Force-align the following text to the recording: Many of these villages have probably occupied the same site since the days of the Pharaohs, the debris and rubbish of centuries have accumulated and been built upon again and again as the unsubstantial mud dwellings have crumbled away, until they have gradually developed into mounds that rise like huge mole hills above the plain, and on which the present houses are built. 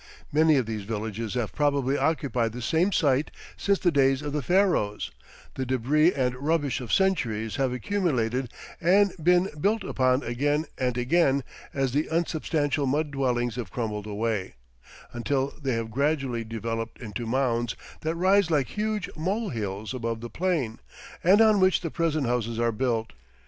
Many 0.31 0.55
of 0.55 0.65
these 0.65 0.81
villages 0.81 1.35
have 1.35 1.53
probably 1.53 1.95
occupied 1.95 2.53
the 2.53 2.61
same 2.63 2.91
site 2.91 3.29
since 3.55 3.77
the 3.77 3.91
days 3.91 4.23
of 4.23 4.33
the 4.33 4.41
Pharaohs, 4.41 5.11
the 5.53 5.63
debris 5.63 6.11
and 6.11 6.33
rubbish 6.37 6.81
of 6.81 6.91
centuries 6.91 7.57
have 7.57 7.71
accumulated 7.71 8.51
and 8.81 9.13
been 9.21 9.49
built 9.61 9.83
upon 9.83 10.23
again 10.23 10.65
and 10.75 10.97
again 10.97 11.43
as 11.71 11.91
the 11.91 12.07
unsubstantial 12.09 12.87
mud 12.87 13.11
dwellings 13.11 13.57
have 13.57 13.69
crumbled 13.69 14.07
away, 14.07 14.55
until 15.13 15.53
they 15.61 15.73
have 15.73 15.91
gradually 15.91 16.43
developed 16.43 16.99
into 16.99 17.27
mounds 17.27 17.75
that 17.99 18.15
rise 18.15 18.49
like 18.49 18.69
huge 18.69 19.07
mole 19.15 19.49
hills 19.49 19.93
above 19.93 20.19
the 20.19 20.31
plain, 20.31 20.79
and 21.23 21.41
on 21.41 21.59
which 21.59 21.81
the 21.81 21.91
present 21.91 22.25
houses 22.25 22.57
are 22.59 22.71
built. 22.71 23.13